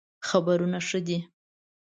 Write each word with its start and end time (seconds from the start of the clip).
خبرونه 0.27 0.79
ښه 0.87 0.99
دئ 1.05 1.19